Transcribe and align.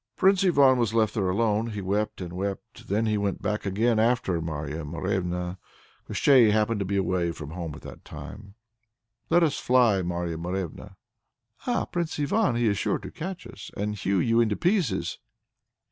Prince 0.15 0.43
Ivan 0.43 0.79
was 0.79 0.95
left 0.95 1.13
there 1.13 1.29
alone. 1.29 1.67
He 1.67 1.79
wept 1.81 2.21
and 2.21 2.33
wept; 2.33 2.87
then 2.87 3.05
he 3.05 3.19
went 3.19 3.39
back 3.39 3.67
again 3.67 3.99
after 3.99 4.41
Marya 4.41 4.83
Morevna. 4.83 5.59
Koshchei 6.07 6.49
happened 6.49 6.79
to 6.79 6.85
be 6.87 6.97
away 6.97 7.31
from 7.31 7.51
home 7.51 7.75
at 7.75 7.83
that 7.83 8.11
moment. 8.11 8.53
"Let 9.29 9.43
us 9.43 9.59
fly, 9.59 10.01
Marya 10.01 10.39
Morevna." 10.39 10.95
"Ah, 11.67 11.85
Prince 11.85 12.19
Ivan! 12.19 12.55
He 12.55 12.65
is 12.65 12.79
sure 12.79 12.97
to 12.97 13.11
catch 13.11 13.45
us 13.45 13.69
and 13.77 13.93
hew 13.93 14.17
you 14.17 14.41
in 14.41 14.49
pieces." 14.57 15.19